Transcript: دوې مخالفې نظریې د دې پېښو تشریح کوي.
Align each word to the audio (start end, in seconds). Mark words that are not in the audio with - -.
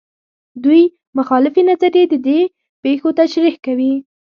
دوې 0.63 0.83
مخالفې 1.17 1.61
نظریې 1.69 2.03
د 2.09 2.13
دې 2.25 2.39
پېښو 2.83 3.09
تشریح 3.19 3.55
کوي. 3.65 3.93